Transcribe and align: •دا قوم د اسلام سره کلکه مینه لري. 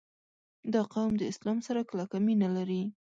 •دا 0.73 0.81
قوم 0.93 1.11
د 1.17 1.21
اسلام 1.31 1.57
سره 1.67 1.81
کلکه 1.89 2.17
مینه 2.25 2.49
لري. 2.57 2.83